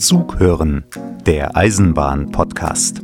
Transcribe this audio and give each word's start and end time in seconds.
Zug 0.00 0.38
hören, 0.38 0.84
der 1.26 1.58
Eisenbahn-Podcast. 1.58 3.02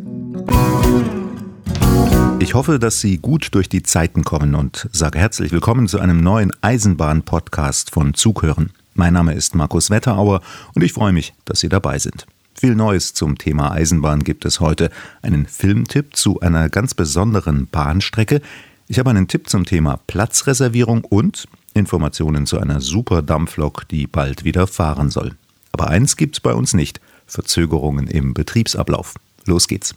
Ich 2.39 2.55
hoffe, 2.55 2.79
dass 2.79 3.03
Sie 3.03 3.19
gut 3.19 3.55
durch 3.55 3.69
die 3.69 3.83
Zeiten 3.83 4.25
kommen 4.25 4.55
und 4.55 4.89
sage 4.93 5.19
herzlich 5.19 5.53
willkommen 5.53 5.89
zu 5.89 6.01
einem 6.01 6.23
neuen 6.23 6.53
Eisenbahn-Podcast 6.63 7.91
von 7.91 8.15
Zughören. 8.15 8.71
Mein 8.95 9.13
Name 9.13 9.35
ist 9.35 9.55
Markus 9.55 9.91
Wetterauer 9.91 10.41
und 10.75 10.83
ich 10.83 10.95
freue 10.95 11.13
mich, 11.13 11.35
dass 11.45 11.61
Sie 11.61 11.69
dabei 11.69 11.99
sind. 11.99 12.27
Viel 12.55 12.75
Neues 12.75 13.13
zum 13.13 13.37
Thema 13.37 13.73
Eisenbahn 13.73 14.25
gibt 14.25 14.47
es 14.47 14.61
heute. 14.61 14.89
Einen 15.21 15.45
Filmtipp 15.45 16.17
zu 16.17 16.41
einer 16.41 16.71
ganz 16.71 16.95
besonderen 16.95 17.67
Bahnstrecke. 17.67 18.41
Ich 18.89 18.99
habe 18.99 19.11
einen 19.11 19.29
Tipp 19.29 19.51
zum 19.51 19.67
Thema 19.67 20.01
Platzreservierung 20.07 21.05
und 21.05 21.47
Informationen 21.75 22.47
zu 22.47 22.59
einer 22.59 22.81
Superdampflok, 22.81 23.87
die 23.87 24.07
bald 24.07 24.45
wieder 24.45 24.67
fahren 24.67 25.11
soll. 25.11 25.33
Aber 25.79 25.91
eins 25.91 26.17
gibt's 26.17 26.41
bei 26.41 26.55
uns 26.55 26.73
nicht: 26.73 27.03
Verzögerungen 27.27 28.07
im 28.07 28.33
Betriebsablauf. 28.33 29.13
Los 29.45 29.69
geht's. 29.69 29.95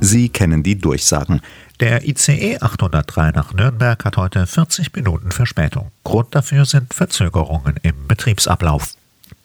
Sie 0.00 0.28
kennen 0.28 0.64
die 0.64 0.76
Durchsagen. 0.76 1.40
Der 1.78 2.04
ICE 2.04 2.58
803 2.58 3.30
nach 3.30 3.54
Nürnberg 3.54 4.04
hat 4.04 4.16
heute 4.16 4.48
40 4.48 4.92
Minuten 4.96 5.30
Verspätung. 5.30 5.92
Grund 6.02 6.34
dafür 6.34 6.64
sind 6.64 6.94
Verzögerungen 6.94 7.76
im 7.84 8.08
Betriebsablauf. 8.08 8.96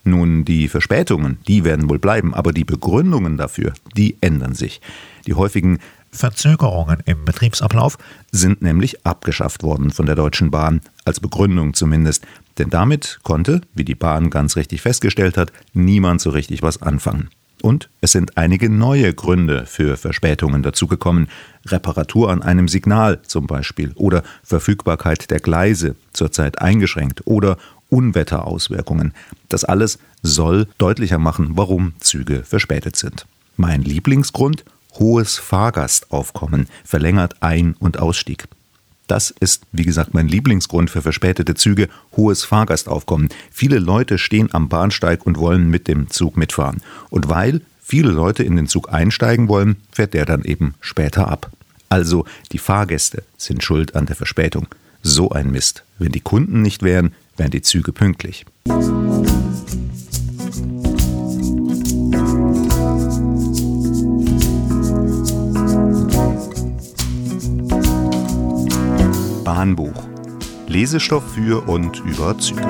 Nun, 0.04 0.44
die 0.44 0.70
Verspätungen, 0.70 1.38
die 1.48 1.63
werden 1.63 1.88
wohl 1.88 1.99
bleiben, 1.99 2.34
aber 2.34 2.52
die 2.52 2.63
Begründungen 2.66 3.38
dafür, 3.38 3.73
die 3.96 4.18
ändern 4.21 4.55
sich. 4.55 4.82
Die 5.27 5.35
häufigen 5.35 5.77
Verzögerungen 6.12 7.04
im 7.05 7.26
Betriebsablauf 7.26 7.99
sind 8.32 8.63
nämlich 8.63 9.05
abgeschafft 9.05 9.62
worden 9.62 9.91
von 9.91 10.07
der 10.07 10.16
Deutschen 10.16 10.49
Bahn, 10.49 10.82
als 11.05 11.20
Begründung 11.20 11.76
zumindest, 11.76 12.26
denn 12.60 12.70
damit 12.70 13.20
konnte, 13.24 13.62
wie 13.74 13.85
die 13.85 13.96
Bahn 13.96 14.29
ganz 14.29 14.55
richtig 14.55 14.82
festgestellt 14.82 15.38
hat, 15.38 15.52
niemand 15.74 16.21
so 16.21 16.29
richtig 16.29 16.62
was 16.62 16.82
anfangen. 16.82 17.29
Und 17.62 17.90
es 18.01 18.13
sind 18.13 18.38
einige 18.38 18.70
neue 18.70 19.13
Gründe 19.13 19.66
für 19.66 19.98
Verspätungen 19.98 20.63
dazugekommen. 20.63 21.27
Reparatur 21.66 22.32
an 22.32 22.41
einem 22.41 22.68
Signal 22.68 23.21
zum 23.24 23.48
Beispiel 23.48 23.91
oder 23.96 24.24
Verfügbarkeit 24.43 25.29
der 25.29 25.40
Gleise 25.40 25.96
zurzeit 26.13 26.62
eingeschränkt 26.62 27.27
oder 27.27 27.57
Unwetterauswirkungen. 27.90 29.13
Das 29.49 29.66
alles 29.66 29.99
soll 30.21 30.68
deutlicher 30.77 31.18
machen, 31.18 31.51
warum 31.54 31.94
Züge 31.99 32.44
verspätet 32.44 32.96
sind. 32.96 33.26
Mein 33.57 33.82
Lieblingsgrund? 33.82 34.63
Hohes 34.94 35.38
Fahrgastaufkommen 35.38 36.68
verlängert 36.84 37.41
Ein- 37.41 37.76
und 37.79 37.99
Ausstieg. 37.99 38.48
Das 39.10 39.32
ist, 39.32 39.63
wie 39.71 39.85
gesagt, 39.85 40.13
mein 40.13 40.27
Lieblingsgrund 40.27 40.91
für 40.91 41.02
verspätete 41.02 41.55
Züge, 41.55 41.90
hohes 42.15 42.43
Fahrgastaufkommen. 42.43 43.29
Viele 43.49 43.79
Leute 43.79 44.20
stehen 44.20 44.49
am 44.54 44.70
Bahnsteig 44.70 45.26
und 45.26 45.40
wollen 45.40 45.68
mit 45.71 45.88
dem 45.88 46.12
Zug 46.12 46.38
mitfahren. 46.38 46.84
Und 47.10 47.27
weil 47.27 47.62
viele 47.82 48.12
Leute 48.12 48.43
in 48.43 48.55
den 48.55 48.68
Zug 48.68 48.93
einsteigen 48.93 49.48
wollen, 49.48 49.77
fährt 49.91 50.13
der 50.13 50.27
dann 50.27 50.43
eben 50.43 50.76
später 50.79 51.27
ab. 51.27 51.49
Also 51.90 52.26
die 52.51 52.60
Fahrgäste 52.60 53.24
sind 53.35 53.63
schuld 53.63 53.96
an 53.96 54.05
der 54.05 54.16
Verspätung. 54.16 54.68
So 55.01 55.32
ein 55.32 55.49
Mist. 55.49 55.84
Wenn 55.98 56.12
die 56.12 56.20
Kunden 56.20 56.62
nicht 56.62 56.84
wären, 56.84 57.16
wären 57.35 57.49
die 57.49 57.63
Züge 57.63 57.91
pünktlich. 57.91 58.46
Bahnbuch. 69.59 70.07
Lesestoff 70.68 71.34
für 71.34 71.68
und 71.68 72.00
über 72.06 72.38
Züge. 72.40 72.62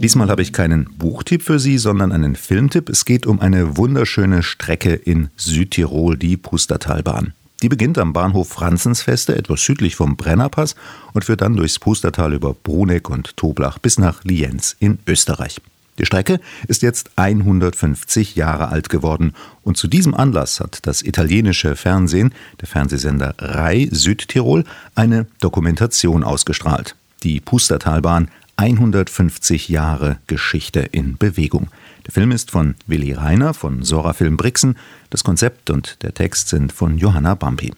Diesmal 0.00 0.30
habe 0.30 0.40
ich 0.40 0.54
keinen 0.54 0.84
Buchtipp 0.96 1.42
für 1.42 1.58
Sie, 1.58 1.76
sondern 1.76 2.12
einen 2.12 2.36
Filmtipp. 2.36 2.88
Es 2.88 3.04
geht 3.04 3.26
um 3.26 3.38
eine 3.40 3.76
wunderschöne 3.76 4.42
Strecke 4.42 4.94
in 4.94 5.28
Südtirol, 5.36 6.16
die 6.16 6.38
Pustertalbahn. 6.38 7.34
Die 7.60 7.68
beginnt 7.68 7.98
am 7.98 8.14
Bahnhof 8.14 8.48
Franzensfeste, 8.48 9.36
etwas 9.36 9.62
südlich 9.62 9.94
vom 9.94 10.16
Brennerpass, 10.16 10.74
und 11.12 11.26
führt 11.26 11.42
dann 11.42 11.54
durchs 11.54 11.78
Pustertal 11.78 12.32
über 12.32 12.54
Bruneck 12.54 13.10
und 13.10 13.36
Toblach 13.36 13.78
bis 13.78 13.98
nach 13.98 14.24
Lienz 14.24 14.74
in 14.80 15.00
Österreich. 15.06 15.60
Die 15.98 16.06
Strecke 16.06 16.40
ist 16.68 16.82
jetzt 16.82 17.10
150 17.16 18.36
Jahre 18.36 18.68
alt 18.68 18.88
geworden 18.88 19.34
und 19.62 19.76
zu 19.76 19.88
diesem 19.88 20.14
Anlass 20.14 20.60
hat 20.60 20.86
das 20.86 21.02
italienische 21.02 21.74
Fernsehen, 21.74 22.32
der 22.60 22.68
Fernsehsender 22.68 23.34
RAI 23.38 23.88
Südtirol, 23.90 24.64
eine 24.94 25.26
Dokumentation 25.40 26.22
ausgestrahlt. 26.22 26.94
Die 27.24 27.40
Pustertalbahn 27.40 28.28
150 28.56 29.68
Jahre 29.68 30.18
Geschichte 30.28 30.80
in 30.80 31.16
Bewegung. 31.16 31.68
Der 32.06 32.12
Film 32.12 32.30
ist 32.30 32.50
von 32.52 32.74
Willi 32.86 33.12
Reiner 33.12 33.54
von 33.54 33.82
Sora 33.82 34.12
Film 34.12 34.36
Brixen. 34.36 34.76
Das 35.10 35.24
Konzept 35.24 35.70
und 35.70 36.02
der 36.02 36.14
Text 36.14 36.48
sind 36.48 36.72
von 36.72 36.96
Johanna 36.98 37.34
Bampi. 37.34 37.72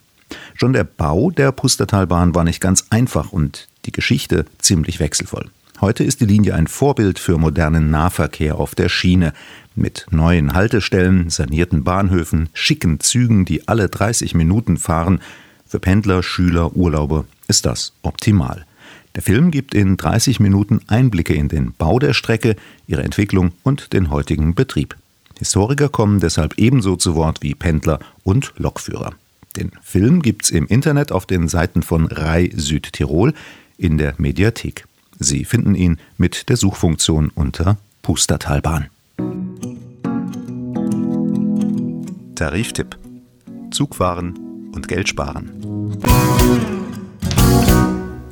Schon 0.54 0.72
der 0.72 0.84
Bau 0.84 1.30
der 1.30 1.52
Pustertalbahn 1.52 2.34
war 2.34 2.44
nicht 2.44 2.60
ganz 2.60 2.86
einfach 2.90 3.32
und 3.32 3.68
die 3.86 3.92
Geschichte 3.92 4.44
ziemlich 4.58 5.00
wechselvoll. 5.00 5.50
Heute 5.80 6.04
ist 6.04 6.20
die 6.20 6.26
Linie 6.26 6.56
ein 6.56 6.66
Vorbild 6.66 7.18
für 7.18 7.38
modernen 7.38 7.90
Nahverkehr 7.90 8.56
auf 8.56 8.74
der 8.74 8.90
Schiene. 8.90 9.32
Mit 9.74 10.06
neuen 10.10 10.52
Haltestellen, 10.52 11.30
sanierten 11.30 11.84
Bahnhöfen, 11.84 12.50
schicken 12.52 13.00
Zügen, 13.00 13.46
die 13.46 13.66
alle 13.66 13.88
30 13.88 14.34
Minuten 14.34 14.76
fahren. 14.76 15.20
Für 15.66 15.80
Pendler, 15.80 16.22
Schüler, 16.22 16.76
Urlauber 16.76 17.24
ist 17.48 17.64
das 17.64 17.94
optimal. 18.02 18.66
Der 19.14 19.22
Film 19.22 19.50
gibt 19.50 19.74
in 19.74 19.96
30 19.96 20.38
Minuten 20.38 20.82
Einblicke 20.86 21.32
in 21.32 21.48
den 21.48 21.72
Bau 21.72 21.98
der 21.98 22.12
Strecke, 22.12 22.56
ihre 22.86 23.02
Entwicklung 23.02 23.52
und 23.62 23.94
den 23.94 24.10
heutigen 24.10 24.54
Betrieb. 24.54 24.96
Historiker 25.38 25.88
kommen 25.88 26.20
deshalb 26.20 26.58
ebenso 26.58 26.96
zu 26.96 27.14
Wort 27.14 27.38
wie 27.40 27.54
Pendler 27.54 28.00
und 28.22 28.52
Lokführer. 28.58 29.14
Den 29.56 29.70
Film 29.80 30.20
gibt's 30.20 30.50
im 30.50 30.66
Internet 30.66 31.10
auf 31.10 31.24
den 31.24 31.48
Seiten 31.48 31.82
von 31.82 32.06
RAI 32.06 32.50
Südtirol 32.54 33.32
in 33.78 33.96
der 33.96 34.12
Mediathek. 34.18 34.84
Sie 35.22 35.44
finden 35.44 35.74
ihn 35.74 35.98
mit 36.16 36.48
der 36.48 36.56
Suchfunktion 36.56 37.30
unter 37.34 37.76
Pustertalbahn. 38.00 38.88
Tariftipp: 42.34 42.96
Zugfahren 43.70 44.72
und 44.72 44.88
Geld 44.88 45.10
sparen. 45.10 45.50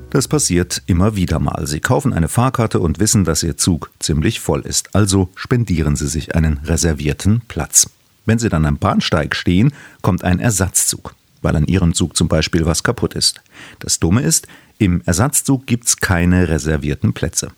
Das 0.08 0.28
passiert 0.28 0.82
immer 0.86 1.14
wieder 1.14 1.38
mal. 1.38 1.66
Sie 1.66 1.80
kaufen 1.80 2.14
eine 2.14 2.28
Fahrkarte 2.28 2.80
und 2.80 2.98
wissen, 2.98 3.24
dass 3.24 3.42
Ihr 3.42 3.58
Zug 3.58 3.90
ziemlich 3.98 4.40
voll 4.40 4.62
ist. 4.62 4.94
Also 4.94 5.28
spendieren 5.34 5.94
Sie 5.94 6.08
sich 6.08 6.34
einen 6.34 6.56
reservierten 6.64 7.42
Platz. 7.48 7.90
Wenn 8.24 8.38
Sie 8.38 8.48
dann 8.48 8.64
am 8.64 8.78
Bahnsteig 8.78 9.36
stehen, 9.36 9.74
kommt 10.00 10.24
ein 10.24 10.40
Ersatzzug, 10.40 11.14
weil 11.42 11.54
an 11.54 11.66
Ihrem 11.66 11.92
Zug 11.92 12.16
zum 12.16 12.28
Beispiel 12.28 12.64
was 12.64 12.82
kaputt 12.82 13.12
ist. 13.12 13.42
Das 13.78 14.00
Dumme 14.00 14.22
ist, 14.22 14.46
im 14.78 15.02
Ersatzzug 15.04 15.66
gibt 15.66 15.86
es 15.86 15.96
keine 15.96 16.48
reservierten 16.48 17.12
Plätze. 17.12 17.50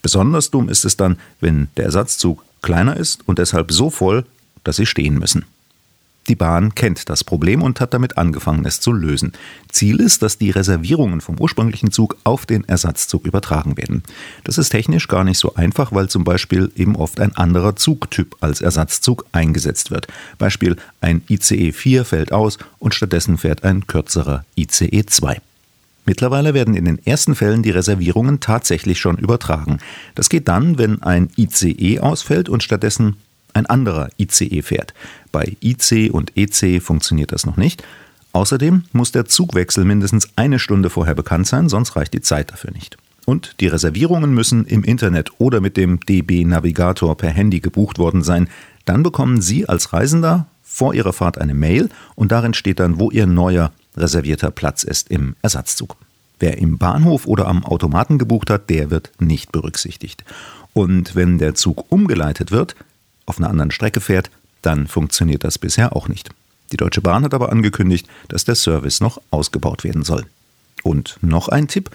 Besonders 0.00 0.50
dumm 0.50 0.68
ist 0.68 0.84
es 0.84 0.96
dann, 0.96 1.18
wenn 1.40 1.68
der 1.76 1.84
Ersatzzug 1.84 2.44
kleiner 2.62 2.96
ist 2.96 3.20
und 3.26 3.38
deshalb 3.38 3.72
so 3.72 3.90
voll, 3.90 4.24
dass 4.64 4.76
Sie 4.76 4.86
stehen 4.86 5.18
müssen. 5.18 5.44
Die 6.28 6.36
Bahn 6.36 6.74
kennt 6.76 7.08
das 7.08 7.24
Problem 7.24 7.62
und 7.62 7.80
hat 7.80 7.94
damit 7.94 8.16
angefangen, 8.16 8.64
es 8.64 8.78
zu 8.78 8.92
lösen. 8.92 9.32
Ziel 9.68 9.98
ist, 9.98 10.22
dass 10.22 10.38
die 10.38 10.50
Reservierungen 10.50 11.20
vom 11.20 11.38
ursprünglichen 11.38 11.90
Zug 11.90 12.16
auf 12.22 12.46
den 12.46 12.62
Ersatzzug 12.68 13.26
übertragen 13.26 13.76
werden. 13.76 14.04
Das 14.44 14.56
ist 14.56 14.68
technisch 14.68 15.08
gar 15.08 15.24
nicht 15.24 15.38
so 15.38 15.56
einfach, 15.56 15.90
weil 15.90 16.08
zum 16.08 16.22
Beispiel 16.22 16.70
eben 16.76 16.94
oft 16.94 17.18
ein 17.18 17.36
anderer 17.36 17.74
Zugtyp 17.74 18.36
als 18.40 18.60
Ersatzzug 18.60 19.26
eingesetzt 19.32 19.90
wird. 19.90 20.06
Beispiel 20.38 20.76
ein 21.00 21.22
ICE 21.28 21.72
4 21.72 22.04
fällt 22.04 22.32
aus 22.32 22.58
und 22.78 22.94
stattdessen 22.94 23.36
fährt 23.36 23.64
ein 23.64 23.88
kürzerer 23.88 24.44
ICE 24.56 25.04
2. 25.04 25.40
Mittlerweile 26.04 26.52
werden 26.52 26.74
in 26.74 26.84
den 26.84 26.98
ersten 27.04 27.34
Fällen 27.34 27.62
die 27.62 27.70
Reservierungen 27.70 28.40
tatsächlich 28.40 28.98
schon 28.98 29.18
übertragen. 29.18 29.78
Das 30.14 30.28
geht 30.28 30.48
dann, 30.48 30.78
wenn 30.78 31.02
ein 31.02 31.30
ICE 31.36 32.00
ausfällt 32.00 32.48
und 32.48 32.62
stattdessen 32.62 33.16
ein 33.54 33.66
anderer 33.66 34.08
ICE 34.18 34.62
fährt. 34.62 34.94
Bei 35.30 35.56
IC 35.62 36.10
und 36.12 36.36
EC 36.36 36.82
funktioniert 36.82 37.32
das 37.32 37.46
noch 37.46 37.56
nicht. 37.56 37.84
Außerdem 38.32 38.84
muss 38.92 39.12
der 39.12 39.26
Zugwechsel 39.26 39.84
mindestens 39.84 40.30
eine 40.36 40.58
Stunde 40.58 40.90
vorher 40.90 41.14
bekannt 41.14 41.46
sein, 41.46 41.68
sonst 41.68 41.96
reicht 41.96 42.14
die 42.14 42.22
Zeit 42.22 42.50
dafür 42.50 42.72
nicht. 42.72 42.96
Und 43.24 43.60
die 43.60 43.68
Reservierungen 43.68 44.34
müssen 44.34 44.64
im 44.64 44.82
Internet 44.82 45.30
oder 45.38 45.60
mit 45.60 45.76
dem 45.76 46.00
DB 46.00 46.44
Navigator 46.44 47.16
per 47.16 47.30
Handy 47.30 47.60
gebucht 47.60 47.98
worden 47.98 48.22
sein. 48.22 48.48
Dann 48.84 49.02
bekommen 49.02 49.40
Sie 49.40 49.68
als 49.68 49.92
Reisender 49.92 50.46
vor 50.62 50.94
Ihrer 50.94 51.12
Fahrt 51.12 51.38
eine 51.38 51.54
Mail 51.54 51.88
und 52.16 52.32
darin 52.32 52.54
steht 52.54 52.80
dann, 52.80 52.98
wo 52.98 53.10
Ihr 53.10 53.26
neuer 53.26 53.70
reservierter 53.96 54.50
Platz 54.50 54.82
ist 54.82 55.10
im 55.10 55.36
Ersatzzug. 55.42 55.96
Wer 56.38 56.58
im 56.58 56.78
Bahnhof 56.78 57.26
oder 57.26 57.46
am 57.46 57.64
Automaten 57.64 58.18
gebucht 58.18 58.50
hat, 58.50 58.68
der 58.68 58.90
wird 58.90 59.12
nicht 59.20 59.52
berücksichtigt. 59.52 60.24
Und 60.72 61.14
wenn 61.14 61.38
der 61.38 61.54
Zug 61.54 61.90
umgeleitet 61.90 62.50
wird, 62.50 62.74
auf 63.26 63.38
einer 63.38 63.50
anderen 63.50 63.70
Strecke 63.70 64.00
fährt, 64.00 64.30
dann 64.62 64.86
funktioniert 64.86 65.44
das 65.44 65.58
bisher 65.58 65.94
auch 65.94 66.08
nicht. 66.08 66.30
Die 66.72 66.76
Deutsche 66.76 67.02
Bahn 67.02 67.24
hat 67.24 67.34
aber 67.34 67.52
angekündigt, 67.52 68.08
dass 68.28 68.44
der 68.44 68.54
Service 68.54 69.00
noch 69.00 69.20
ausgebaut 69.30 69.84
werden 69.84 70.02
soll. 70.02 70.24
Und 70.82 71.18
noch 71.20 71.48
ein 71.48 71.68
Tipp. 71.68 71.90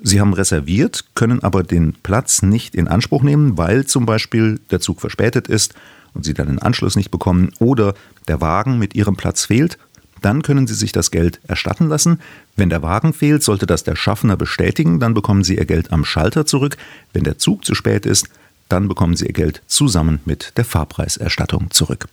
Sie 0.00 0.20
haben 0.20 0.34
reserviert, 0.34 1.06
können 1.14 1.42
aber 1.42 1.64
den 1.64 1.94
Platz 1.94 2.42
nicht 2.42 2.74
in 2.74 2.86
Anspruch 2.86 3.22
nehmen, 3.22 3.58
weil 3.58 3.86
zum 3.86 4.06
Beispiel 4.06 4.60
der 4.70 4.80
Zug 4.80 5.00
verspätet 5.00 5.48
ist 5.48 5.74
und 6.14 6.24
Sie 6.24 6.34
dann 6.34 6.46
den 6.46 6.60
Anschluss 6.60 6.94
nicht 6.94 7.10
bekommen 7.10 7.50
oder 7.58 7.94
der 8.28 8.40
Wagen 8.40 8.78
mit 8.78 8.94
Ihrem 8.94 9.16
Platz 9.16 9.46
fehlt. 9.46 9.78
Dann 10.22 10.42
können 10.42 10.66
Sie 10.66 10.74
sich 10.74 10.92
das 10.92 11.10
Geld 11.10 11.40
erstatten 11.46 11.88
lassen. 11.88 12.20
Wenn 12.56 12.70
der 12.70 12.82
Wagen 12.82 13.12
fehlt, 13.12 13.42
sollte 13.42 13.66
das 13.66 13.84
der 13.84 13.96
Schaffner 13.96 14.36
bestätigen, 14.36 15.00
dann 15.00 15.14
bekommen 15.14 15.44
Sie 15.44 15.56
Ihr 15.56 15.66
Geld 15.66 15.92
am 15.92 16.04
Schalter 16.04 16.46
zurück. 16.46 16.76
Wenn 17.12 17.24
der 17.24 17.38
Zug 17.38 17.64
zu 17.64 17.74
spät 17.74 18.06
ist, 18.06 18.28
dann 18.68 18.88
bekommen 18.88 19.16
Sie 19.16 19.26
Ihr 19.26 19.32
Geld 19.32 19.62
zusammen 19.66 20.20
mit 20.24 20.52
der 20.56 20.64
Fahrpreiserstattung 20.64 21.70
zurück. 21.70 22.08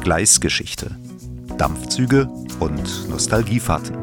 Gleisgeschichte. 0.00 0.96
Dampfzüge 1.58 2.28
und 2.60 3.08
Nostalgiefahrten. 3.10 3.96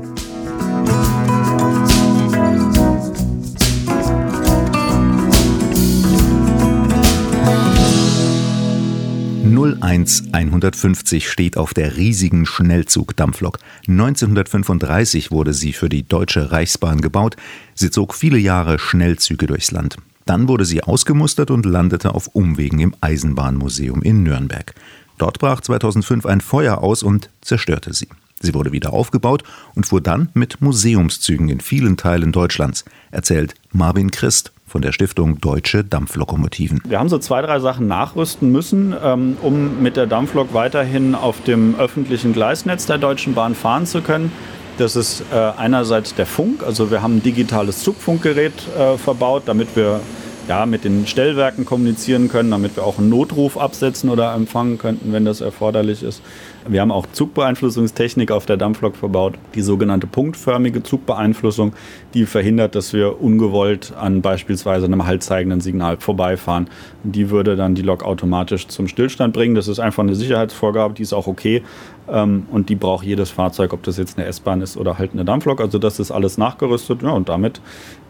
...01 9.74 10.34
150 10.34 11.30
steht 11.30 11.58
auf 11.58 11.74
der 11.74 11.98
riesigen 11.98 12.46
Schnellzug-Dampflok. 12.46 13.60
1935 13.88 15.32
wurde 15.32 15.54
sie 15.54 15.74
für 15.74 15.90
die 15.90 16.08
Deutsche 16.08 16.52
Reichsbahn 16.52 17.02
gebaut. 17.02 17.36
Sie 17.74 17.90
zog 17.90 18.14
viele 18.14 18.38
Jahre 18.38 18.78
Schnellzüge 18.78 19.48
durchs 19.48 19.72
Land. 19.72 19.98
Dann 20.26 20.48
wurde 20.48 20.66
sie 20.66 20.84
ausgemustert 20.84 21.52
und 21.52 21.66
landete 21.66 22.14
auf 22.14 22.28
Umwegen 22.34 22.80
im 22.80 22.96
Eisenbahnmuseum 23.02 24.02
in 24.02 24.24
Nürnberg. 24.24 24.74
Dort 25.18 25.40
brach 25.40 25.62
2005 25.62 26.26
ein 26.26 26.42
Feuer 26.42 26.80
aus 26.80 27.04
und 27.04 27.30
zerstörte 27.42 27.94
sie. 27.94 28.10
Sie 28.42 28.54
wurde 28.54 28.74
wieder 28.74 28.92
aufgebaut 28.92 29.44
und 29.76 29.86
fuhr 29.86 30.02
dann 30.02 30.30
mit 30.34 30.62
Museumszügen 30.62 31.48
in 31.48 31.62
vielen 31.62 31.96
Teilen 31.96 32.34
Deutschlands, 32.34 32.84
erzählt 33.12 33.56
Marvin 33.72 34.12
Christ 34.12 34.52
von 34.68 34.82
der 34.82 34.92
Stiftung 34.92 35.40
Deutsche 35.40 35.86
Dampflokomotiven. 35.86 36.82
Wir 36.86 37.00
haben 37.00 37.08
so 37.08 37.18
zwei, 37.18 37.42
drei 37.42 37.60
Sachen 37.60 37.88
nachrüsten 37.88 38.52
müssen, 38.52 38.94
ähm, 39.02 39.38
um 39.42 39.82
mit 39.82 39.96
der 39.96 40.06
Dampflok 40.06 40.54
weiterhin 40.54 41.16
auf 41.16 41.42
dem 41.44 41.76
öffentlichen 41.80 42.34
Gleisnetz 42.34 42.86
der 42.86 42.98
Deutschen 42.98 43.36
Bahn 43.36 43.56
fahren 43.56 43.86
zu 43.86 44.02
können. 44.02 44.34
Das 44.78 44.98
ist 44.98 45.24
äh, 45.32 45.36
einerseits 45.36 46.14
der 46.16 46.26
Funk, 46.26 46.62
also 46.62 46.92
wir 46.92 47.02
haben 47.02 47.18
ein 47.18 47.24
digitales 47.24 47.80
Zugfunkgerät 47.84 48.52
äh, 48.78 48.98
verbaut, 48.98 49.44
damit 49.46 49.78
wir 49.78 50.02
ja, 50.48 50.66
mit 50.66 50.84
den 50.84 51.08
Stellwerken 51.08 51.66
kommunizieren 51.66 52.30
können, 52.30 52.52
damit 52.52 52.76
wir 52.76 52.84
auch 52.84 53.00
einen 53.00 53.10
Notruf 53.10 53.58
absetzen 53.58 54.10
oder 54.10 54.34
empfangen 54.34 54.78
könnten, 54.78 55.12
wenn 55.12 55.26
das 55.26 55.42
erforderlich 55.42 56.04
ist. 56.04 56.22
Wir 56.68 56.82
haben 56.82 56.92
auch 56.92 57.06
Zugbeeinflussungstechnik 57.12 58.32
auf 58.32 58.46
der 58.46 58.58
Dampflok 58.58 58.96
verbaut, 58.96 59.36
die 59.54 59.62
sogenannte 59.62 60.08
punktförmige 60.08 60.82
Zugbeeinflussung, 60.82 61.74
die 62.14 62.26
verhindert, 62.26 62.76
dass 62.76 62.92
wir 62.94 63.22
ungewollt 63.22 63.94
an 64.00 64.22
beispielsweise 64.22 64.86
einem 64.86 65.06
haltzeigenden 65.06 65.62
Signal 65.62 65.98
vorbeifahren. 65.98 66.68
Die 67.04 67.30
würde 67.30 67.56
dann 67.56 67.76
die 67.76 67.84
Lok 67.84 68.04
automatisch 68.04 68.68
zum 68.68 68.88
Stillstand 68.88 69.34
bringen. 69.34 69.54
Das 69.54 69.68
ist 69.68 69.80
einfach 69.80 70.04
eine 70.04 70.16
Sicherheitsvorgabe, 70.16 70.96
die 70.96 71.04
ist 71.04 71.14
auch 71.14 71.28
okay. 71.28 71.62
Ähm, 72.08 72.46
und 72.52 72.70
die 72.70 72.76
braucht 72.76 73.06
jedes 73.06 73.32
Fahrzeug, 73.32 73.74
ob 73.74 73.84
das 73.84 73.98
jetzt 73.98 74.18
eine 74.18 74.28
S-Bahn 74.28 74.62
ist 74.62 74.78
oder 74.78 74.98
halt 74.98 75.14
eine 75.14 75.26
Dampflok. 75.26 75.62
Also 75.62 75.80
das 75.80 76.00
ist 76.00 76.12
alles 76.12 76.38
nachgerüstet. 76.38 77.02
Ja, 77.02 77.12
und 77.12 77.30
damit 77.30 77.62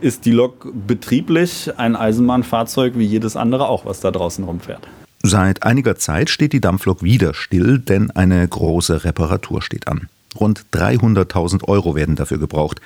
ist 0.01 0.25
die 0.25 0.31
Lok 0.31 0.67
betrieblich 0.87 1.71
ein 1.77 1.95
Eisenbahnfahrzeug 1.95 2.93
wie 2.97 3.05
jedes 3.05 3.35
andere 3.35 3.67
auch, 3.67 3.85
was 3.85 3.99
da 3.99 4.11
draußen 4.11 4.43
rumfährt. 4.43 4.87
Seit 5.23 5.63
einiger 5.63 5.95
Zeit 5.95 6.29
steht 6.29 6.53
die 6.53 6.61
Dampflok 6.61 7.01
wieder 7.01 7.33
still, 7.33 7.79
denn 7.79 8.11
eine 8.11 8.47
große 8.47 9.05
Reparatur 9.05 9.61
steht 9.61 9.87
an. 9.87 10.07
Rund 10.39 10.65
300.000 10.73 11.63
Euro 11.63 11.95
werden 11.95 12.15
dafür 12.15 12.37
gebraucht. 12.37 12.81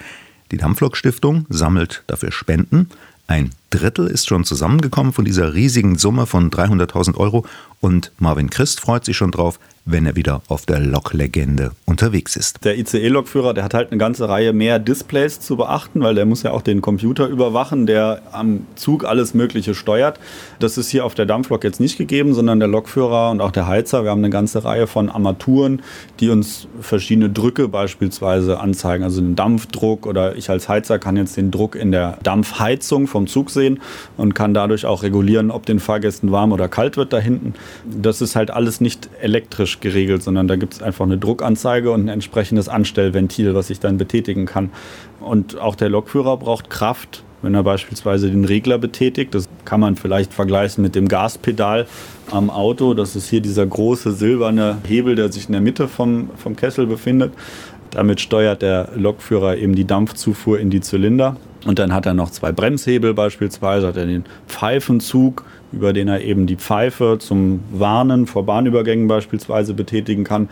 Die 0.52 0.58
Dampflok 0.58 0.96
Stiftung 0.96 1.46
sammelt 1.50 2.04
dafür 2.08 2.32
Spenden. 2.32 2.90
Ein 3.28 3.52
Drittel 3.70 4.08
ist 4.08 4.28
schon 4.28 4.44
zusammengekommen 4.44 5.14
von 5.14 5.26
dieser 5.26 5.54
riesigen 5.54 5.98
Summe 5.98 6.26
von 6.26 6.50
300.000 6.50 7.16
Euro 7.18 7.46
und 7.82 8.12
Marvin 8.18 8.50
Christ 8.50 8.80
freut 8.80 9.06
sich 9.06 9.18
schon 9.18 9.32
drauf, 9.32 9.60
wenn 9.92 10.06
er 10.06 10.16
wieder 10.16 10.42
auf 10.48 10.66
der 10.66 10.80
Loklegende 10.80 11.72
unterwegs 11.86 12.36
ist. 12.36 12.64
Der 12.64 12.78
ICE-Lokführer, 12.78 13.54
der 13.54 13.64
hat 13.64 13.74
halt 13.74 13.92
eine 13.92 13.98
ganze 13.98 14.30
Reihe 14.30 14.54
mehr 14.54 14.80
Displays 14.80 15.40
zu 15.40 15.58
beachten, 15.58 16.02
weil 16.02 16.16
der 16.16 16.26
muss 16.26 16.44
ja 16.44 16.52
auch 16.52 16.62
den 16.62 16.82
Computer 16.82 17.28
überwachen, 17.28 17.86
der 17.86 18.22
am 18.32 18.68
Zug 18.76 19.06
alles 19.06 19.34
Mögliche 19.34 19.74
steuert. 19.74 20.20
Das 20.60 20.78
ist 20.78 20.90
hier 20.90 21.06
auf 21.06 21.16
der 21.16 21.26
Dampflok 21.26 21.64
jetzt 21.64 21.80
nicht 21.80 21.98
gegeben, 21.98 22.34
sondern 22.34 22.60
der 22.60 22.68
Lokführer 22.68 23.32
und 23.32 23.42
auch 23.42 23.52
der 23.52 23.68
Heizer. 23.68 24.04
Wir 24.04 24.12
haben 24.12 24.20
eine 24.20 24.30
ganze 24.30 24.64
Reihe 24.64 24.88
von 24.88 25.10
Armaturen, 25.10 25.82
die 26.20 26.30
uns 26.30 26.68
verschiedene 26.82 27.30
Drücke 27.30 27.68
beispielsweise 27.68 28.60
anzeigen, 28.60 29.04
also 29.04 29.22
den 29.22 29.36
Dampfdruck 29.36 30.06
oder 30.06 30.36
ich 30.36 30.50
als 30.50 30.70
Heizer 30.70 31.00
kann 31.00 31.18
jetzt 31.18 31.38
den 31.38 31.52
Druck 31.52 31.76
in 31.76 31.92
der 31.92 32.18
Dampfheizung 32.24 33.08
vom 33.08 33.28
Zug 33.28 33.50
sehen 33.50 33.80
und 34.18 34.36
kann 34.36 34.54
dadurch 34.54 34.86
auch 34.86 35.04
regulieren, 35.04 35.52
ob 35.52 35.66
den 35.66 35.80
Fahrgästen 35.80 36.32
warm 36.32 36.52
oder 36.52 36.68
kalt 36.68 36.98
wird 36.98 37.14
da 37.14 37.20
hinten. 37.20 37.54
Das 37.86 38.22
ist 38.22 38.36
halt 38.36 38.52
alles 38.52 38.82
nicht 38.82 39.10
elektrisch 39.22 39.79
geregelt, 39.82 40.24
sondern 40.24 40.48
da 40.48 40.56
gibt 40.56 40.74
es 40.74 40.82
einfach 40.82 41.06
eine 41.06 41.18
Druckanzeige 41.18 41.92
und 41.92 42.06
ein 42.06 42.08
entsprechendes 42.10 42.70
Anstellventil, 42.70 43.54
was 43.56 43.70
ich 43.70 43.80
dann 43.80 43.98
betätigen 43.98 44.46
kann. 44.46 44.72
Und 45.20 45.60
auch 45.60 45.76
der 45.76 45.90
Lokführer 45.90 46.38
braucht 46.38 46.70
Kraft, 46.70 47.24
wenn 47.42 47.54
er 47.54 47.64
beispielsweise 47.64 48.30
den 48.30 48.46
Regler 48.46 48.78
betätigt. 48.78 49.34
Das 49.34 49.48
kann 49.66 49.80
man 49.80 49.96
vielleicht 49.96 50.34
vergleichen 50.34 50.82
mit 50.82 50.96
dem 50.96 51.08
Gaspedal 51.08 51.88
am 52.32 52.50
Auto. 52.50 52.94
Das 52.94 53.16
ist 53.16 53.30
hier 53.30 53.42
dieser 53.42 53.66
große 53.66 54.12
silberne 54.12 54.78
Hebel, 54.88 55.16
der 55.16 55.32
sich 55.32 55.48
in 55.48 55.54
der 55.54 55.62
Mitte 55.62 55.88
vom, 55.88 56.30
vom 56.36 56.56
Kessel 56.56 56.86
befindet. 56.86 57.34
Damit 57.92 58.22
steuert 58.22 58.62
der 58.62 58.90
Lokführer 58.96 59.58
eben 59.58 59.76
die 59.76 59.86
Dampfzufuhr 59.86 60.60
in 60.60 60.70
die 60.70 60.82
Zylinder. 60.82 61.38
Und 61.66 61.80
dann 61.80 61.94
hat 61.94 62.06
er 62.06 62.14
noch 62.14 62.32
zwei 62.32 62.52
Bremshebel 62.52 63.14
beispielsweise, 63.14 63.88
hat 63.88 63.98
er 63.98 64.06
den 64.06 64.24
Pfeifenzug, 64.48 65.44
über 65.72 65.94
den 65.94 66.08
er 66.08 66.22
eben 66.22 66.48
die 66.48 66.56
Pfeife 66.56 67.18
zum 67.20 67.60
Warnen 67.72 68.28
vor 68.28 68.46
Bahnübergängen 68.46 69.08
beispielsweise 69.08 69.74
betätigen 69.74 70.24
kann. 70.24 70.50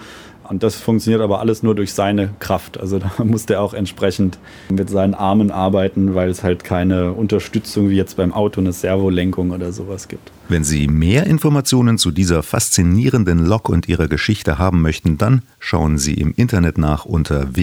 Und 0.50 0.64
das 0.64 0.76
funktioniert 0.76 1.22
aber 1.22 1.40
alles 1.40 1.62
nur 1.62 1.76
durch 1.76 1.94
seine 1.94 2.30
Kraft. 2.40 2.80
Also 2.80 3.00
da 3.00 3.12
muss 3.24 3.46
der 3.46 3.62
auch 3.62 3.74
entsprechend 3.74 4.38
mit 4.70 4.90
seinen 4.90 5.14
Armen 5.14 5.52
arbeiten, 5.52 6.16
weil 6.16 6.30
es 6.30 6.44
halt 6.44 6.64
keine 6.64 7.12
Unterstützung 7.14 7.90
wie 7.90 7.96
jetzt 7.96 8.18
beim 8.18 8.34
Auto 8.34 8.62
eine 8.62 8.72
Servolenkung 8.72 9.52
oder 9.52 9.72
sowas 9.72 10.08
gibt. 10.08 10.32
Wenn 10.48 10.64
Sie 10.64 10.88
mehr 10.88 11.28
Informationen 11.28 11.98
zu 11.98 12.12
dieser 12.12 12.44
faszinierenden 12.44 13.46
Lok 13.46 13.68
und 13.70 13.90
ihrer 13.90 14.08
Geschichte 14.08 14.58
haben 14.58 14.82
möchten, 14.82 15.18
dann 15.18 15.42
schauen 15.60 15.98
Sie 15.98 16.14
im 16.14 16.34
Internet 16.36 16.78
nach 16.78 17.06
unter 17.06 17.56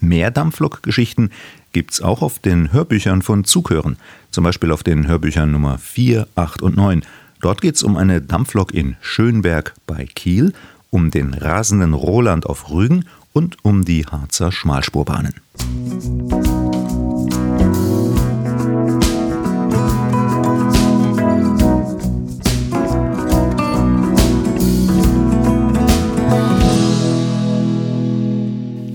Mehr 0.00 0.30
Dampflok-Geschichten 0.30 1.30
gibt's 1.72 2.00
auch 2.00 2.22
auf 2.22 2.38
den 2.38 2.72
Hörbüchern 2.72 3.20
von 3.22 3.44
Zughören, 3.44 3.96
zum 4.30 4.44
Beispiel 4.44 4.70
auf 4.72 4.82
den 4.82 5.06
Hörbüchern 5.06 5.52
Nummer 5.52 5.76
4, 5.78 6.26
8 6.34 6.62
und 6.62 6.76
9. 6.76 7.02
Dort 7.40 7.60
geht's 7.60 7.82
um 7.82 7.96
eine 7.96 8.22
Dampflok 8.22 8.72
in 8.74 8.96
Schönberg 9.00 9.74
bei 9.86 10.06
Kiel, 10.06 10.52
um 10.90 11.10
den 11.10 11.34
rasenden 11.34 11.94
Roland 11.94 12.46
auf 12.46 12.70
Rügen 12.70 13.04
und 13.32 13.56
um 13.62 13.84
die 13.84 14.06
Harzer 14.06 14.50
Schmalspurbahnen. 14.50 15.34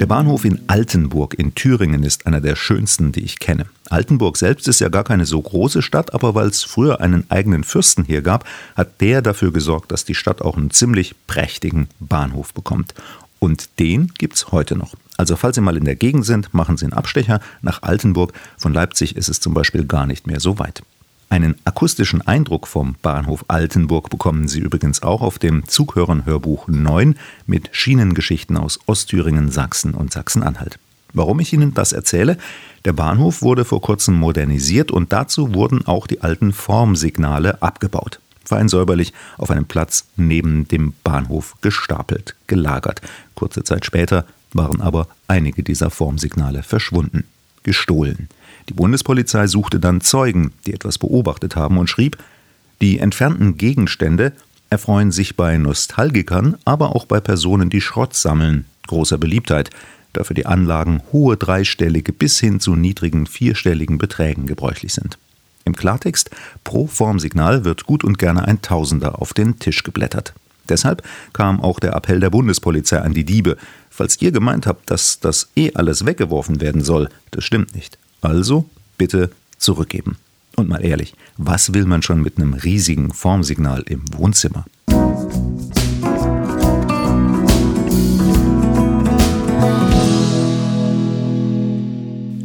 Der 0.06 0.10
Bahnhof 0.10 0.46
in 0.46 0.60
Altenburg 0.68 1.34
in 1.34 1.56
Thüringen 1.56 2.04
ist 2.04 2.28
einer 2.28 2.40
der 2.40 2.56
schönsten, 2.56 3.12
die 3.12 3.24
ich 3.24 3.40
kenne. 3.40 3.66
Altenburg 3.90 4.38
selbst 4.38 4.68
ist 4.68 4.80
ja 4.80 4.90
gar 4.90 5.04
keine 5.04 5.26
so 5.26 5.42
große 5.42 5.82
Stadt, 5.82 6.14
aber 6.14 6.36
weil 6.36 6.46
es 6.46 6.64
früher 6.64 7.02
einen 7.02 7.26
eigenen 7.32 7.64
Fürsten 7.64 8.04
hier 8.04 8.22
gab, 8.22 8.46
hat 8.76 9.02
der 9.02 9.24
dafür 9.24 9.52
gesorgt, 9.52 9.92
dass 9.92 10.06
die 10.06 10.14
Stadt 10.14 10.44
auch 10.44 10.58
einen 10.58 10.70
ziemlich 10.70 11.16
prächtigen 11.26 11.88
Bahnhof 12.00 12.54
bekommt. 12.54 12.94
Und 13.40 13.80
den 13.80 14.12
gibt's 14.16 14.52
heute 14.52 14.76
noch. 14.76 14.94
Also 15.18 15.36
falls 15.38 15.56
Sie 15.56 15.62
mal 15.62 15.76
in 15.76 15.86
der 15.86 15.96
Gegend 15.96 16.24
sind, 16.24 16.54
machen 16.54 16.78
Sie 16.78 16.86
einen 16.86 16.94
Abstecher 16.94 17.40
nach 17.64 17.82
Altenburg. 17.82 18.32
Von 18.58 18.76
Leipzig 18.76 19.16
ist 19.16 19.30
es 19.30 19.40
zum 19.40 19.56
Beispiel 19.56 19.86
gar 19.86 20.06
nicht 20.06 20.28
mehr 20.28 20.40
so 20.40 20.60
weit. 20.60 20.84
Einen 21.30 21.56
akustischen 21.66 22.22
Eindruck 22.22 22.68
vom 22.68 22.96
Bahnhof 23.02 23.46
Altenburg 23.48 24.10
bekommen 24.10 24.48
Sie 24.48 24.60
übrigens 24.60 25.02
auch 25.02 25.22
auf 25.22 25.40
dem 25.40 25.68
Zughören-Hörbuch 25.68 26.68
9 26.68 27.16
mit 27.48 27.70
Schienengeschichten 27.72 28.58
aus 28.58 28.80
Ostthüringen, 28.86 29.50
Sachsen 29.50 29.96
und 29.96 30.14
Sachsen-Anhalt. 30.14 30.78
Warum 31.14 31.40
ich 31.40 31.52
Ihnen 31.54 31.74
das 31.74 31.94
erzähle? 31.94 32.38
Der 32.84 32.94
Bahnhof 32.94 33.42
wurde 33.42 33.66
vor 33.66 33.82
kurzem 33.82 34.16
modernisiert 34.16 34.92
und 34.92 35.14
dazu 35.14 35.54
wurden 35.54 35.88
auch 35.88 36.08
die 36.08 36.22
alten 36.22 36.54
Formsignale 36.54 37.62
abgebaut. 37.62 38.20
Fein 38.44 38.70
säuberlich 38.70 39.12
auf 39.38 39.50
einem 39.50 39.66
Platz 39.66 40.06
neben 40.18 40.68
dem 40.68 40.94
Bahnhof 41.04 41.56
gestapelt, 41.62 42.36
gelagert. 42.46 43.02
Kurze 43.34 43.64
Zeit 43.64 43.86
später 43.86 44.26
waren 44.54 44.82
aber 44.82 45.08
einige 45.28 45.64
dieser 45.64 45.90
Formsignale 45.90 46.62
verschwunden. 46.62 47.24
Gestohlen. 47.64 48.30
Die 48.70 48.74
Bundespolizei 48.74 49.48
suchte 49.48 49.80
dann 49.80 50.02
Zeugen, 50.02 50.54
die 50.66 50.74
etwas 50.74 50.98
beobachtet 50.98 51.56
haben 51.56 51.78
und 51.78 51.90
schrieb, 51.90 52.18
die 52.82 53.00
entfernten 53.00 53.58
Gegenstände 53.58 54.34
erfreuen 54.70 55.12
sich 55.12 55.36
bei 55.36 55.58
Nostalgikern, 55.58 56.58
aber 56.66 56.96
auch 56.96 57.06
bei 57.06 57.20
Personen, 57.20 57.70
die 57.70 57.82
Schrott 57.82 58.16
sammeln, 58.16 58.66
großer 58.88 59.18
Beliebtheit, 59.18 59.70
da 60.14 60.24
für 60.24 60.34
die 60.34 60.46
Anlagen 60.46 61.02
hohe 61.12 61.38
dreistellige 61.38 62.14
bis 62.14 62.40
hin 62.40 62.60
zu 62.60 62.76
niedrigen 62.76 63.28
vierstelligen 63.28 63.98
Beträgen 63.98 64.48
gebräuchlich 64.48 64.94
sind. 64.94 65.18
Im 65.66 65.76
Klartext, 65.76 66.30
pro 66.64 66.88
Formsignal 66.88 67.66
wird 67.66 67.86
gut 67.86 68.04
und 68.04 68.18
gerne 68.18 68.48
ein 68.48 68.62
Tausender 68.62 69.22
auf 69.22 69.34
den 69.34 69.60
Tisch 69.60 69.84
geblättert. 69.84 70.34
Deshalb 70.70 71.04
kam 71.34 71.60
auch 71.60 71.80
der 71.80 71.94
Appell 71.94 72.20
der 72.20 72.30
Bundespolizei 72.30 73.00
an 73.00 73.14
die 73.14 73.24
Diebe. 73.24 73.58
Falls 73.90 74.22
ihr 74.22 74.32
gemeint 74.32 74.68
habt, 74.68 74.90
dass 74.90 75.20
das 75.20 75.50
eh 75.56 75.72
alles 75.74 76.06
weggeworfen 76.06 76.62
werden 76.62 76.84
soll, 76.84 77.10
das 77.32 77.44
stimmt 77.44 77.76
nicht. 77.76 77.98
Also 78.22 78.70
bitte 78.98 79.32
zurückgeben. 79.58 80.18
Und 80.56 80.70
mal 80.70 80.84
ehrlich, 80.84 81.14
was 81.38 81.74
will 81.74 81.86
man 81.86 82.02
schon 82.02 82.22
mit 82.22 82.38
einem 82.38 82.54
riesigen 82.54 83.14
Formsignal 83.14 83.84
im 83.88 84.04
Wohnzimmer? 84.14 84.66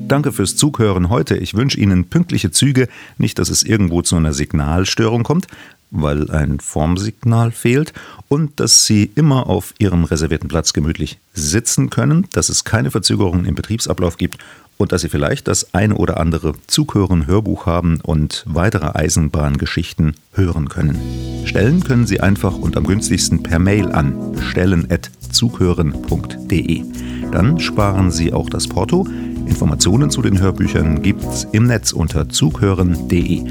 Danke 0.08 0.32
fürs 0.32 0.56
Zuhören 0.56 1.08
heute. 1.08 1.36
Ich 1.36 1.54
wünsche 1.54 1.78
Ihnen 1.78 2.06
pünktliche 2.06 2.50
Züge, 2.50 2.88
nicht, 3.16 3.38
dass 3.38 3.48
es 3.48 3.62
irgendwo 3.62 4.02
zu 4.02 4.16
einer 4.16 4.32
Signalstörung 4.32 5.22
kommt, 5.22 5.46
weil 5.92 6.28
ein 6.32 6.58
Formsignal 6.58 7.52
fehlt, 7.52 7.92
und 8.26 8.58
dass 8.58 8.86
Sie 8.86 9.08
immer 9.14 9.46
auf 9.46 9.72
Ihrem 9.78 10.02
reservierten 10.02 10.48
Platz 10.48 10.72
gemütlich 10.72 11.18
sitzen 11.32 11.90
können, 11.90 12.26
dass 12.32 12.48
es 12.48 12.64
keine 12.64 12.90
Verzögerungen 12.90 13.44
im 13.44 13.54
Betriebsablauf 13.54 14.16
gibt 14.16 14.38
und 14.80 14.90
dass 14.92 15.02
Sie 15.02 15.10
vielleicht 15.10 15.46
das 15.46 15.74
eine 15.74 15.94
oder 15.94 16.18
andere 16.18 16.54
Zughören 16.66 17.26
Hörbuch 17.26 17.66
haben 17.66 17.98
und 18.02 18.46
weitere 18.48 18.98
Eisenbahngeschichten 18.98 20.14
hören 20.32 20.70
können. 20.70 20.98
Stellen 21.44 21.84
können 21.84 22.06
Sie 22.06 22.20
einfach 22.20 22.56
und 22.56 22.78
am 22.78 22.86
günstigsten 22.86 23.42
per 23.42 23.58
Mail 23.58 23.92
an 23.92 24.32
bestellen@zughören.de. 24.32 26.82
Dann 27.30 27.60
sparen 27.60 28.10
Sie 28.10 28.32
auch 28.32 28.48
das 28.48 28.68
Porto. 28.68 29.06
Informationen 29.46 30.10
zu 30.10 30.22
den 30.22 30.40
Hörbüchern 30.40 31.02
gibt 31.02 31.24
es 31.24 31.46
im 31.52 31.66
Netz 31.66 31.92
unter 31.92 32.30
zughören.de. 32.30 33.44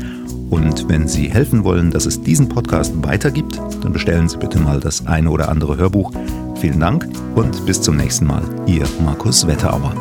Und 0.50 0.90
wenn 0.90 1.08
Sie 1.08 1.30
helfen 1.30 1.64
wollen, 1.64 1.92
dass 1.92 2.08
es 2.08 2.24
diesen 2.24 2.50
Podcast 2.50 2.92
weitergibt, 3.04 3.62
dann 3.82 3.94
bestellen 3.94 4.28
Sie 4.30 4.38
bitte 4.38 4.60
mal 4.60 4.80
das 4.80 5.06
eine 5.06 5.30
oder 5.30 5.50
andere 5.50 5.78
Hörbuch. 5.78 6.12
Vielen 6.56 6.80
Dank 6.80 7.08
und 7.36 7.68
bis 7.68 7.84
zum 7.84 7.98
nächsten 7.98 8.26
Mal. 8.26 8.42
Ihr 8.66 8.86
Markus 9.06 9.46
Wetterauer. 9.46 9.94